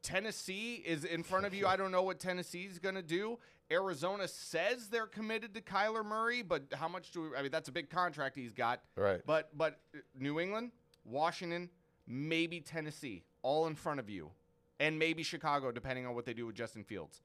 [0.02, 1.66] Tennessee is in front of you.
[1.66, 3.38] I don't know what Tennessee is going to do.
[3.70, 7.50] Arizona says they're committed to Kyler Murray, but how much do we, I mean?
[7.50, 8.82] That's a big contract he's got.
[8.96, 9.22] Right.
[9.24, 10.72] But but uh, New England,
[11.04, 11.70] Washington,
[12.06, 14.30] maybe Tennessee, all in front of you,
[14.78, 17.22] and maybe Chicago, depending on what they do with Justin Fields.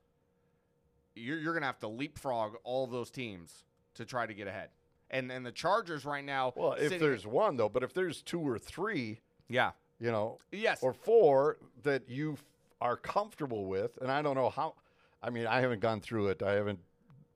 [1.16, 4.70] You're you're gonna have to leapfrog all those teams to try to get ahead.
[5.12, 6.54] And and the Chargers right now.
[6.56, 10.80] Well, if there's one though, but if there's two or three, yeah you know, yes
[10.82, 12.44] or four that you f-
[12.82, 14.76] are comfortable with, and I don't know how.
[15.22, 16.42] I mean, I haven't gone through it.
[16.42, 16.80] I haven't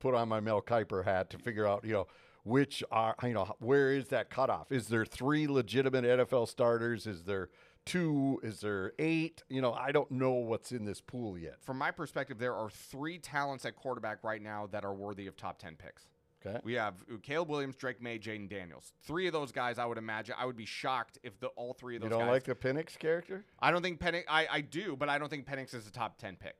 [0.00, 2.06] put on my Mel Kiper hat to figure out, you know,
[2.44, 4.72] which are, you know, where is that cutoff?
[4.72, 7.06] Is there three legitimate NFL starters?
[7.06, 7.50] Is there
[7.84, 8.40] two?
[8.42, 9.42] Is there eight?
[9.48, 11.56] You know, I don't know what's in this pool yet.
[11.62, 15.36] from my perspective, there are three talents at quarterback right now that are worthy of
[15.36, 16.06] top 10 picks.
[16.46, 16.58] Okay.
[16.62, 18.92] We have Caleb Williams, Drake Maye, Jayden Daniels.
[19.06, 20.34] Three of those guys, I would imagine.
[20.38, 22.10] I would be shocked if the all three of those.
[22.10, 22.18] Guys.
[22.18, 22.48] You those don't guys.
[22.48, 23.44] like the Penix character?
[23.60, 24.24] I don't think Penix.
[24.28, 26.56] I, I do, but I don't think Penix is a top 10 pick.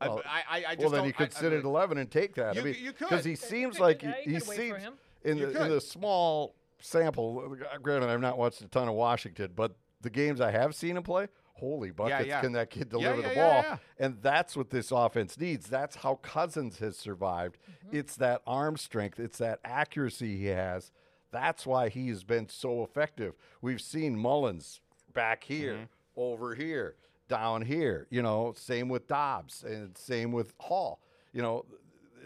[0.00, 1.64] I- Well, I, I, I just well, then don't- you could I- I sit at
[1.64, 2.54] 11 and take that.
[2.56, 3.08] You I mean, you could.
[3.08, 4.90] because he seems could, like yeah, he, you he could wait for seems
[5.24, 7.56] in You the in the small sample.
[7.80, 11.02] Granted, I've not watched a ton of Washington, but the games I have seen him
[11.04, 12.40] play, holy buckets, yeah.
[12.40, 13.62] can that kid deliver yeah, the yeah, ball?
[13.62, 13.76] yeah.
[13.98, 15.68] And that's what this offense needs.
[15.68, 17.58] That's how Cousins has survived.
[17.86, 17.96] Mm-hmm.
[17.96, 19.20] It's that arm strength.
[19.20, 20.90] It's that accuracy he has.
[21.30, 23.34] That's why he has been so effective.
[23.60, 24.80] We've seen Mullens
[25.14, 25.84] back here, Mm-hmm.
[26.16, 26.96] over here,
[27.28, 28.06] down here.
[28.10, 31.00] You know, same with Dobbs and same with Hall.
[31.32, 31.64] You know,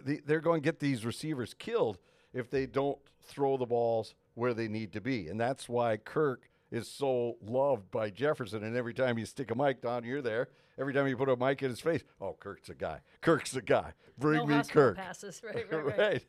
[0.04, 1.98] the, they're going to get these receivers killed
[2.32, 5.28] if they don't throw the balls where they need to be.
[5.28, 8.64] And that's why Kirk is so loved by Jefferson.
[8.64, 10.48] And every time you stick a mic down, you're there.
[10.78, 13.00] Every time you put a mic in his face, oh, Kirk's a guy.
[13.22, 13.92] Kirk's a guy.
[14.18, 14.96] Bring no me Kirk.
[14.96, 15.98] passes, right, right, right.
[15.98, 16.24] right.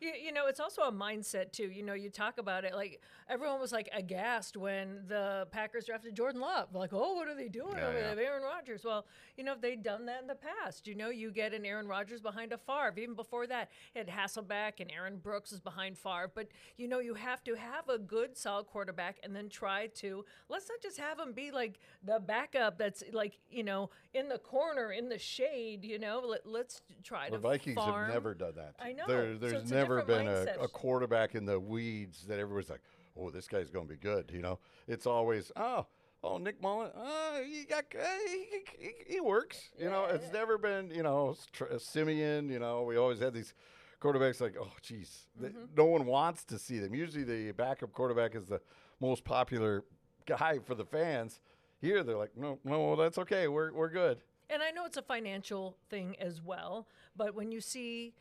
[0.00, 1.64] You, you know, it's also a mindset too.
[1.70, 6.14] You know, you talk about it like everyone was like aghast when the Packers drafted
[6.14, 6.74] Jordan Love.
[6.74, 8.06] Like, oh, what are they doing Yeah, over yeah.
[8.06, 8.14] there?
[8.16, 8.82] They have Aaron Rodgers.
[8.84, 10.86] Well, you know, they'd done that in the past.
[10.86, 12.94] You know, you get an Aaron Rodgers behind a Favre.
[12.96, 16.30] Even before that, had Hasselbeck and Aaron Brooks is behind Favre.
[16.34, 20.24] But you know, you have to have a good, solid quarterback, and then try to
[20.48, 24.38] let's not just have him be like the backup that's like you know in the
[24.38, 25.84] corner in the shade.
[25.84, 28.04] You know, Let, let's try to The to Vikings farm.
[28.06, 28.74] have never done that.
[28.80, 29.04] I know.
[29.06, 32.70] There, So there's it's a never been a, a quarterback in the weeds that everybody's
[32.70, 32.82] like,
[33.18, 34.30] oh, this guy's going to be good.
[34.32, 35.86] You know, it's always, oh,
[36.22, 38.44] oh, Nick Mullen, oh, he got, uh, he,
[38.78, 39.70] he, he works.
[39.78, 41.36] You know, it's never been, you know,
[41.78, 42.48] Simeon.
[42.48, 43.54] You know, we always had these
[44.00, 45.58] quarterbacks like, oh, geez, Mm-hmm.
[45.76, 46.94] no one wants to see them.
[46.94, 48.60] Usually, the backup quarterback is the
[49.00, 49.84] most popular
[50.26, 51.40] guy for the fans.
[51.80, 53.48] Here, they're like, no, no, that's okay.
[53.48, 54.20] We're we're good.
[54.50, 58.12] And I know it's a financial thing as well, but when you see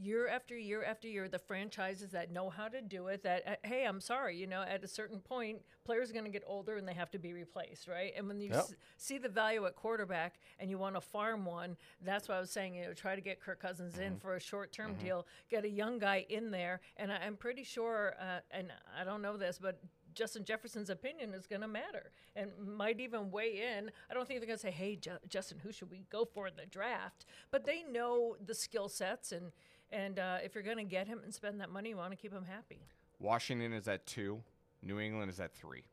[0.00, 3.54] year after year after year the franchises that know how to do it that uh,
[3.68, 6.76] hey i'm sorry you know at a certain point players are going to get older
[6.76, 8.56] and they have to be replaced right and when you Yep.
[8.58, 12.40] s- see the value at quarterback and you want to farm one that's what i
[12.40, 15.64] was saying you know try to get kirk cousins in for a short-term deal get
[15.64, 19.36] a young guy in there and I, i'm pretty sure uh, and i don't know
[19.36, 19.80] this but
[20.14, 23.88] Justin Jefferson's opinion is going to matter and might even weigh in.
[24.10, 26.48] I don't think they're going to say, "Hey, Ju- Justin, who should we go for
[26.48, 29.52] in the draft?" But they know the skill sets, and
[29.90, 32.16] and uh, if you're going to get him and spend that money, you want to
[32.16, 32.80] keep him happy.
[33.18, 34.42] Washington is at two.
[34.82, 35.84] New England is at three.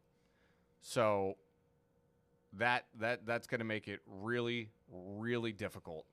[0.82, 1.38] So
[2.54, 6.06] that that that's going to make it really really difficult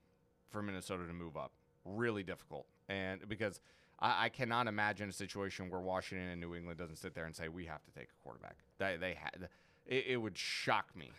[0.51, 1.53] for Minnesota to move up.
[1.85, 3.61] Really difficult, and because
[3.99, 7.35] I, I cannot imagine a situation where Washington and New England doesn't sit there and
[7.35, 8.57] say we have to take a quarterback.
[8.79, 9.49] They they had
[9.87, 11.11] it, it would shock me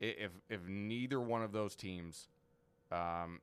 [0.00, 2.28] if if neither one of those teams
[2.90, 3.40] um,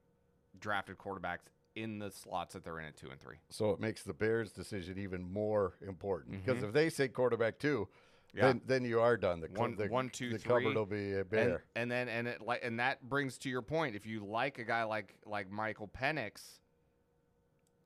[0.59, 3.35] drafted quarterbacks in the slots that they're in at two and three.
[3.49, 6.67] So it makes the Bears' decision even more important because Mhm.
[6.67, 7.87] if they say quarterback two,
[8.33, 8.47] Yeah.
[8.47, 9.39] then then you are done.
[9.41, 11.63] The One- the, one, two, the three, cupboard will be a and, bear.
[11.75, 14.63] and then and it like and that brings to your point if you like a
[14.63, 16.59] guy like like Michael Penix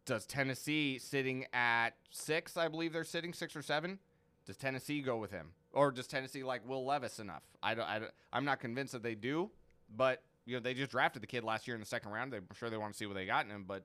[0.06, 4.00] does Tennessee sitting at 6 I believe they're sitting 6 or 7
[4.46, 8.00] does Tennessee go with him or does Tennessee like Will Levis enough I don't, I
[8.00, 9.52] don't I'm not convinced that they do
[9.96, 12.46] but you know they just drafted the kid last year in the second round I'm
[12.58, 13.84] sure they want to see what they got in him but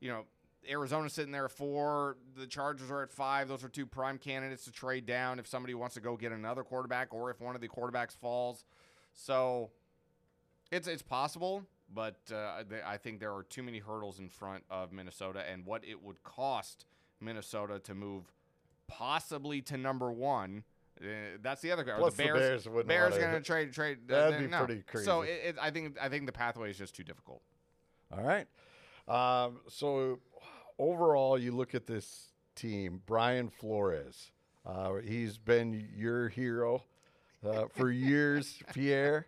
[0.00, 0.24] you know
[0.68, 2.16] Arizona's sitting there at four.
[2.36, 3.48] The Chargers are at five.
[3.48, 6.62] Those are two prime candidates to trade down if somebody wants to go get another
[6.62, 8.64] quarterback or if one of the quarterbacks falls.
[9.14, 9.70] So
[10.70, 14.92] it's it's possible, but uh, I think there are too many hurdles in front of
[14.92, 16.86] Minnesota and what it would cost
[17.20, 18.24] Minnesota to move
[18.86, 20.64] possibly to number one.
[21.00, 21.96] Uh, that's the other guy.
[21.98, 22.38] Plus the the Bears.
[22.38, 23.98] Bears wouldn't Bears wanna- going to trade trade.
[24.10, 24.64] uh, That'd uh, be no.
[24.64, 25.32] pretty So crazy.
[25.32, 27.42] it, it, I think I think the pathway is just too difficult.
[28.12, 28.46] All right.
[29.06, 30.18] Um, so
[30.78, 33.00] overall, you look at this team.
[33.06, 34.32] Brian Flores.
[34.66, 36.82] Uh, he's been your hero
[37.46, 39.26] uh, for years, Pierre.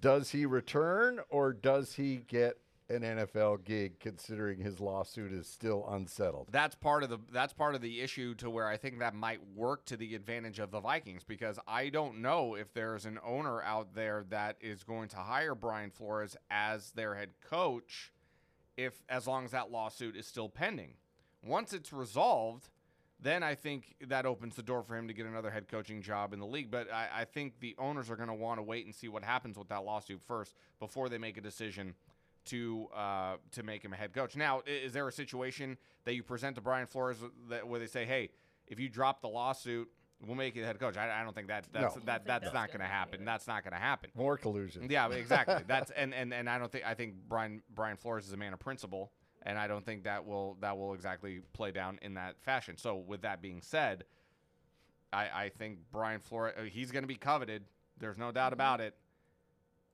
[0.00, 3.98] Does he return or does he get an NFL gig?
[4.00, 6.48] Considering his lawsuit is still unsettled.
[6.50, 9.40] that's part of the that's part of the issue to where I think that might
[9.54, 13.62] work to the advantage of the Vikings because I don't know if there's an owner
[13.62, 18.12] out there that is going to hire Brian Flores as their head coach
[18.76, 20.94] if as long as that lawsuit is still pending.
[21.42, 22.70] Once it's resolved,
[23.20, 26.32] then I think that opens the door for him to get another head coaching job
[26.32, 26.70] in the league.
[26.70, 29.22] But I, I think the owners are going to want to wait and see what
[29.22, 31.94] happens with that lawsuit first before they make a decision
[32.46, 34.36] to uh, to make him a head coach.
[34.36, 38.04] Now, is there a situation that you present to Brian Flores that where they say,
[38.04, 38.30] "Hey,
[38.66, 39.88] if you drop the lawsuit,
[40.24, 40.96] we'll make you the head coach"?
[40.96, 42.00] I, I don't think that that's No.
[42.00, 43.12] that think that's that's not gonna happen.
[43.14, 43.24] happen.
[43.24, 44.10] That's not going to happen.
[44.14, 44.86] More collusion.
[44.90, 45.62] Yeah, exactly.
[45.66, 48.52] That's and, and and I don't think I think Brian Brian Flores is a man
[48.52, 52.42] of principle, and I don't think that will that will exactly play down in that
[52.42, 52.76] fashion.
[52.76, 54.04] So with that being said,
[55.12, 57.64] I I think Brian Flores uh, he's going to be coveted.
[57.98, 58.94] There's no doubt about it.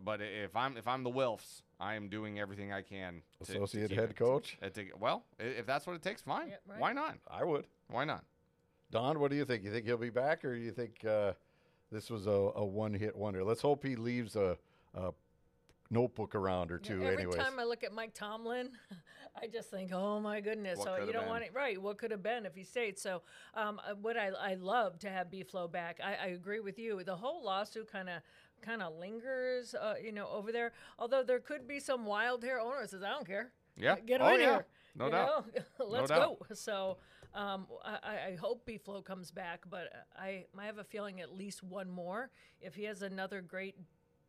[0.02, 3.22] But if I'm if I'm the Wilfs, I am doing everything I can.
[3.44, 4.56] To, to Associate keep head it- coach.
[4.62, 6.48] uh, to- well, if that's what it takes, fine.
[6.48, 6.80] Yeah, right.
[6.80, 7.18] Why not?
[7.30, 7.66] I would.
[7.88, 8.24] Why not?
[8.90, 9.62] Dawn, what do you think?
[9.62, 11.32] You think he'll be back, or you think uh,
[11.92, 13.44] this was a, a one-hit wonder?
[13.44, 14.56] Let's hope he leaves a,
[14.94, 15.12] a
[15.90, 17.02] notebook around or Yeah, two.
[17.02, 18.70] Every anyways, time I look at Mike Tomlin,
[19.40, 20.78] I just think, oh my goodness.
[20.78, 21.28] What so you don't been?
[21.28, 21.80] want it right.
[21.80, 22.98] What could have been if he stayed?
[22.98, 23.22] So,
[23.54, 26.00] um, uh, what I, I love to have B Flow back.
[26.02, 27.02] I, I agree with you.
[27.04, 28.22] The whole lawsuit kind of
[28.62, 30.72] kind of lingers, uh, you know, over there.
[30.98, 33.52] Although there could be some wild hair owner that says, I don't care.
[33.76, 33.96] Yeah.
[34.04, 34.38] Get him oh, yeah.
[34.38, 34.66] here.
[34.96, 35.46] No you doubt.
[35.78, 35.86] know?
[35.86, 36.38] Let's doubt.
[36.48, 36.54] go.
[36.54, 36.96] So,
[37.34, 41.32] Um, I, I- hope B Flow comes back, but I, I have a feeling at
[41.36, 42.30] least one more.
[42.60, 43.76] If he has another great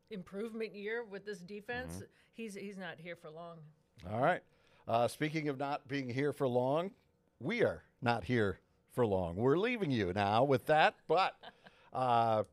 [0.10, 2.06] improvement year with this defense, Mm-hmm.
[2.34, 3.58] he's he's not here for long.
[4.12, 4.42] All right.
[4.88, 6.92] Uh, speaking of not being here for long,
[7.40, 8.60] we are not here
[8.94, 9.36] for long.
[9.36, 11.36] We're leaving you now with that, but
[11.94, 12.44] uh,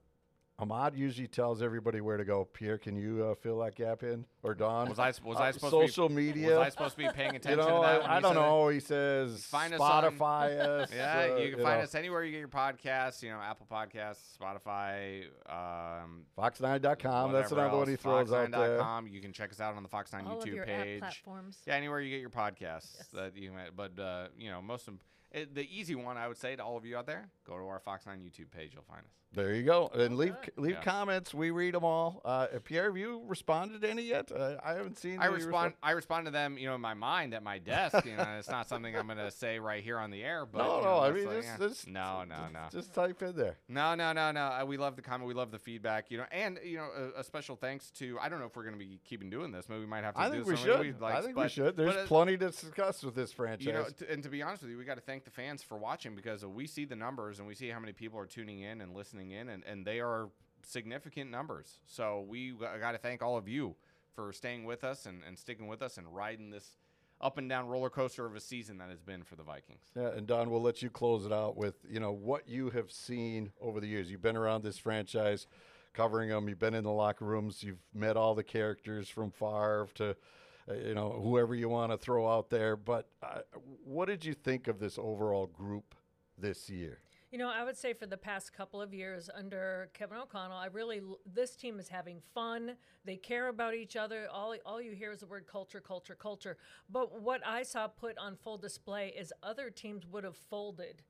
[0.60, 2.44] Ahmad usually tells everybody where to go.
[2.44, 4.24] Pierre, can you uh, fill that gap in?
[4.42, 4.88] Or Dawn?
[4.88, 6.58] Was I was I Uh, supposed social to be, media?
[6.58, 8.02] Was I supposed to be paying you attention know, to that?
[8.02, 8.48] when I, I don't said that?
[8.48, 8.68] know.
[8.68, 10.90] He says Find us on- Spotify us.
[10.92, 13.22] Yeah, uh, you can find know, us anywhere you get your podcasts.
[13.22, 17.32] You know, Apple Podcasts, Spotify, um, Fox9.com.
[17.32, 18.78] That's whatever another one he else, throws out there.
[18.80, 19.06] Fox9.com.
[19.06, 20.96] You can check us out on the Fox 9 All of YouTube your page.
[21.02, 21.58] app platforms.
[21.68, 22.96] Yeah, anywhere you get your podcasts.
[22.96, 23.08] Yes.
[23.12, 24.94] That you might, but uh, you know, most of
[25.30, 27.64] it, the easy one I would say to all of you out there, go to
[27.66, 28.72] our Fox 9 YouTube page.
[28.74, 29.12] You'll find us.
[29.34, 29.88] There you go.
[29.88, 30.82] And leave leave Yeah.
[30.82, 31.34] comments.
[31.34, 32.22] We read them all.
[32.24, 34.32] Uh, Pierre, have you responded to any yet?
[34.32, 35.20] Uh, I haven't seen.
[35.20, 35.74] I respond.
[35.82, 38.04] I respond to them, you know, in my mind at my desk.
[38.06, 40.46] You know, it's not something I'm going to say right here on the air.
[40.46, 40.88] But No, you no.
[40.88, 42.60] know, I mean, like, just, just no, no, just, no.
[42.72, 43.58] Just type in there.
[43.68, 44.46] No, no, no, no.
[44.46, 45.28] Uh, we love the comment.
[45.28, 46.10] We love the feedback.
[46.10, 48.18] You know, and you know, a, a special thanks to.
[48.20, 49.68] I don't know if we're going to be keeping doing this.
[49.68, 50.20] Maybe we might have to.
[50.20, 51.02] I do think we should.
[51.02, 51.76] I think we should.
[51.76, 53.66] There's but, uh, plenty to discuss with this franchise.
[53.66, 55.62] You know, t- and to be honest with you, we got to thank the fans
[55.62, 58.26] for watching because uh, we see the numbers and we see how many people are
[58.26, 60.28] tuning in and listening in, and, and they are
[60.66, 61.78] significant numbers.
[61.86, 63.76] So we got to thank all of you
[64.14, 66.76] for staying with us and, and sticking with us and riding this
[67.20, 69.82] up and down roller coaster of a season that has been for the Vikings.
[69.96, 72.90] yeah, and Dawn, we'll let you close it out with you know what you have
[72.92, 74.10] seen over the years.
[74.10, 75.46] You've been around this franchise,
[75.94, 76.48] covering them.
[76.48, 77.62] You've been in the locker rooms.
[77.62, 80.10] You've met all the characters from Favre to.
[80.10, 82.76] uh, You know, whoever you want to throw out there.
[82.76, 83.40] But uh,
[83.84, 85.94] what did you think of this overall group
[86.36, 86.98] this year?
[87.30, 90.66] You know, I would say for the past couple of years under Kevin O'Connell, I
[90.66, 92.76] really this team is having fun.
[93.04, 94.28] They care about each other.
[94.32, 96.56] All all you hear is the word culture, culture, culture.
[96.88, 101.02] But what I saw put on full display is other teams would have folded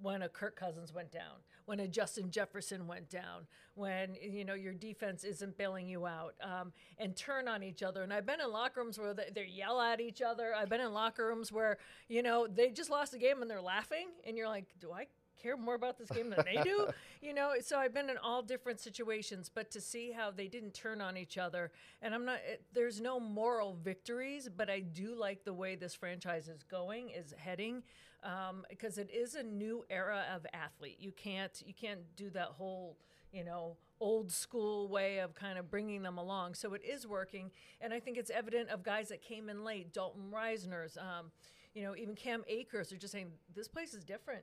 [0.00, 4.54] when a Kirk Cousins went down, when a Justin Jefferson went down, when you know
[4.54, 8.02] your defense isn't bailing you out, um, and turn on each other.
[8.02, 10.54] And I've been in locker rooms where they, they yell at each other.
[10.54, 11.76] I've been in locker rooms where
[12.08, 15.06] you know they just lost a game and they're laughing, and you're like, do I
[15.40, 16.88] care more about this game than they do?
[17.22, 20.74] you know, so I've been in all different situations, but to see how they didn't
[20.74, 21.70] turn on each other,
[22.02, 22.38] and I'm not.
[22.46, 27.10] It, there's no moral victories, but I do like the way this franchise is going,
[27.10, 27.82] is heading
[28.22, 30.96] um, because it is a new era of athlete.
[30.98, 32.96] You can't you can't do that whole
[33.32, 36.54] you know old school way of kind of bringing them along.
[36.54, 39.92] So it is working, and I think it's evident of guys that came in late,
[39.92, 41.30] Dalton Risner's, um,
[41.74, 44.42] you know, even Cam Akers are just saying this place is different.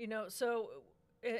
[0.00, 0.70] You know, so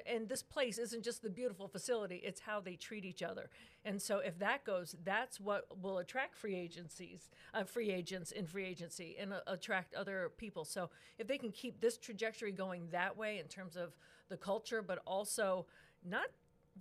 [0.07, 3.49] and this place isn't just the beautiful facility it's how they treat each other.
[3.87, 8.47] And so if that goes that's what will attract free agencies uh, free agents in
[8.47, 10.67] free agency and uh, attract other people.
[10.67, 13.97] So if they can keep this trajectory going that way in terms of
[14.29, 15.65] the culture but also
[16.05, 16.27] not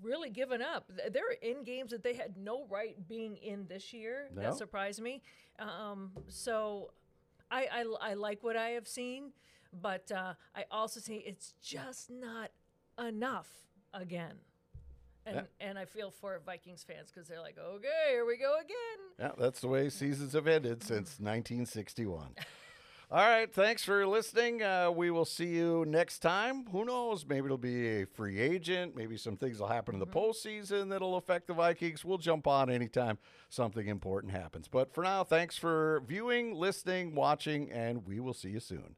[0.02, 0.92] really giving up.
[0.96, 4.42] Th- they're in games that they had no right being in this year No.
[4.42, 5.22] that surprised me.
[5.58, 6.92] Um, so
[7.50, 9.32] I, I, I like what I have seen,
[9.74, 12.52] but uh, I also see it's just not
[12.98, 13.48] enough
[13.94, 14.36] again.
[15.26, 15.68] And, Yeah.
[15.68, 19.00] and I feel for Vikings fans because they're like, okay, here we go again.
[19.20, 22.36] Yeah, that's the way seasons have ended since 1961.
[23.12, 24.62] All right, thanks for listening.
[24.62, 26.68] Uh, we will see you next time.
[26.72, 27.26] Who knows?
[27.28, 28.96] Maybe it'll be a free agent.
[28.96, 32.06] Maybe some things will happen in the postseason that'll affect the Vikings.
[32.06, 33.18] We'll jump on anytime
[33.50, 34.68] something important happens.
[34.68, 38.96] But for now, thanks for viewing, listening, watching, and we will see you soon.